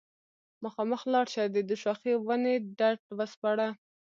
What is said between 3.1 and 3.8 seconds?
وسپړه